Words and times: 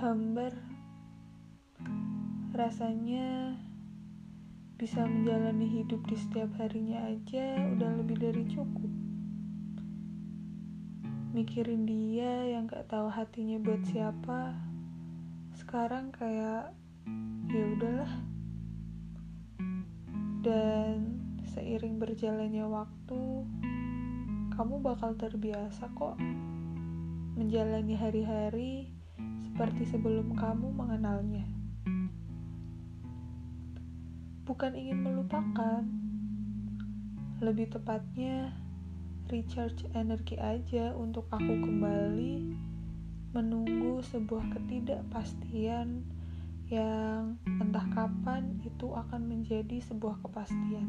kehambar 0.00 0.56
rasanya 2.56 3.52
bisa 4.80 5.04
menjalani 5.04 5.68
hidup 5.68 6.00
di 6.08 6.16
setiap 6.16 6.48
harinya 6.56 7.04
aja 7.04 7.68
udah 7.76 8.00
lebih 8.00 8.16
dari 8.16 8.48
cukup. 8.48 8.88
Mikirin 11.36 11.84
dia 11.84 12.32
yang 12.48 12.64
gak 12.64 12.88
tahu 12.88 13.12
hatinya 13.12 13.60
buat 13.60 13.84
siapa 13.92 14.56
sekarang 15.60 16.16
kayak 16.16 16.72
ya 17.52 17.64
udahlah. 17.76 18.12
Dan 20.40 21.20
seiring 21.44 22.00
berjalannya 22.00 22.64
waktu 22.64 23.20
kamu 24.56 24.80
bakal 24.80 25.12
terbiasa 25.12 25.92
kok 25.92 26.16
menjalani 27.36 28.00
hari-hari 28.00 28.96
seperti 29.44 29.84
sebelum 29.88 30.36
kamu 30.36 30.72
mengenalnya. 30.72 31.44
Bukan 34.48 34.72
ingin 34.74 35.04
melupakan. 35.04 35.84
Lebih 37.40 37.72
tepatnya 37.72 38.52
recharge 39.32 39.88
energi 39.96 40.36
aja 40.36 40.92
untuk 40.92 41.24
aku 41.32 41.54
kembali 41.60 42.52
menunggu 43.30 44.02
sebuah 44.10 44.42
ketidakpastian 44.58 46.02
yang 46.70 47.38
entah 47.46 47.86
kapan 47.94 48.58
itu 48.66 48.90
akan 48.90 49.22
menjadi 49.26 49.78
sebuah 49.86 50.18
kepastian. 50.22 50.88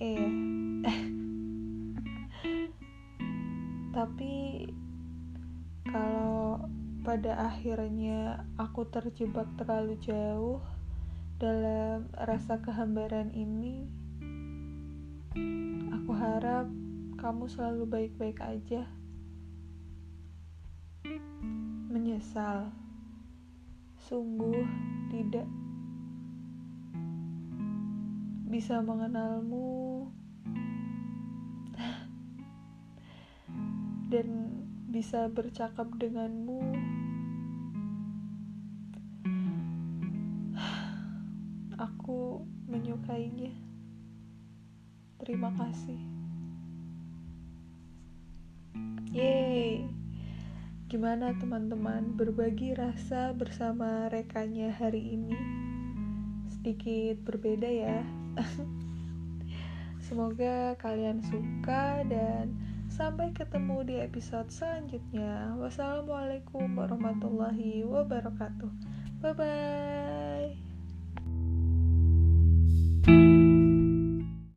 Eh, 0.00 0.32
tapi 3.96 4.66
pada 7.12 7.44
akhirnya 7.44 8.40
aku 8.56 8.88
terjebak 8.88 9.44
terlalu 9.60 10.00
jauh 10.00 10.64
dalam 11.36 12.08
rasa 12.16 12.56
kehambaran 12.56 13.28
ini, 13.36 13.84
aku 15.92 16.08
harap 16.16 16.72
kamu 17.20 17.52
selalu 17.52 17.84
baik-baik 17.84 18.40
aja. 18.40 18.88
Menyesal, 21.92 22.72
sungguh 24.08 24.64
tidak 25.12 25.44
bisa 28.48 28.80
mengenalmu 28.80 30.08
dan 34.08 34.28
bisa 34.88 35.28
bercakap 35.28 35.88
denganmu. 35.96 37.01
Aku 41.82 42.46
menyukainya. 42.70 43.50
Terima 45.18 45.50
kasih. 45.58 45.98
Yeay. 49.10 49.90
Gimana 50.86 51.34
teman-teman 51.42 52.14
berbagi 52.14 52.78
rasa 52.78 53.34
bersama 53.34 54.06
rekannya 54.14 54.70
hari 54.70 55.18
ini? 55.18 55.34
Sedikit 56.54 57.18
berbeda 57.26 57.66
ya. 57.66 58.06
Semoga 60.06 60.78
kalian 60.78 61.18
suka 61.26 62.06
dan 62.06 62.54
sampai 62.92 63.34
ketemu 63.34 63.82
di 63.82 63.94
episode 63.98 64.54
selanjutnya. 64.54 65.58
Wassalamualaikum 65.58 66.78
warahmatullahi 66.78 67.82
wabarakatuh. 67.82 68.70
Bye 69.18 69.34
bye. 69.34 70.31